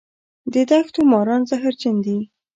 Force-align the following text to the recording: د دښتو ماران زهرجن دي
د 0.53 0.55
دښتو 0.71 1.01
ماران 1.11 1.41
زهرجن 1.49 1.97
دي 2.05 2.19